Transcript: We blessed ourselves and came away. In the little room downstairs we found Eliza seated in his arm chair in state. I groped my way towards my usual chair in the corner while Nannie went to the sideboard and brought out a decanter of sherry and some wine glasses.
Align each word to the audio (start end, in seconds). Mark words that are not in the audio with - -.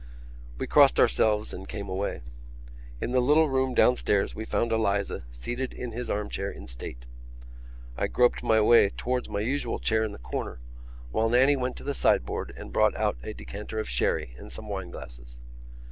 We 0.57 0.65
blessed 0.65 0.99
ourselves 0.99 1.53
and 1.53 1.69
came 1.69 1.87
away. 1.87 2.23
In 2.99 3.11
the 3.11 3.19
little 3.19 3.49
room 3.49 3.75
downstairs 3.75 4.33
we 4.33 4.45
found 4.45 4.71
Eliza 4.71 5.25
seated 5.29 5.73
in 5.73 5.91
his 5.91 6.09
arm 6.09 6.27
chair 6.27 6.49
in 6.49 6.65
state. 6.65 7.05
I 7.95 8.07
groped 8.07 8.41
my 8.41 8.59
way 8.61 8.89
towards 8.89 9.29
my 9.29 9.41
usual 9.41 9.77
chair 9.77 10.03
in 10.03 10.11
the 10.11 10.17
corner 10.17 10.59
while 11.11 11.29
Nannie 11.29 11.55
went 11.55 11.75
to 11.75 11.83
the 11.83 11.93
sideboard 11.93 12.51
and 12.57 12.73
brought 12.73 12.95
out 12.97 13.17
a 13.21 13.35
decanter 13.35 13.77
of 13.77 13.87
sherry 13.87 14.33
and 14.39 14.51
some 14.51 14.67
wine 14.67 14.89
glasses. 14.89 15.37